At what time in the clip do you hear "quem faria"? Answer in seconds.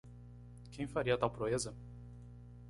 0.71-1.15